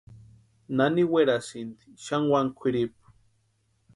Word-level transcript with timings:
Nani 0.77 1.03
werasïnti 1.11 1.87
xani 2.03 2.27
wani 2.31 2.49
kwʼiripu. 2.57 3.03